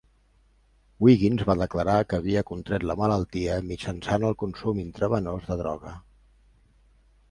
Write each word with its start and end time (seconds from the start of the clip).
Wiggins 1.07 1.43
va 1.49 1.55
declarar 1.59 1.99
que 2.13 2.17
havia 2.23 2.43
contret 2.53 2.87
la 2.93 2.97
malaltia 3.03 3.61
mitjançant 3.69 4.29
el 4.33 4.37
consum 4.43 4.85
intravenós 4.89 5.51
de 5.53 5.63
droga. 5.65 5.99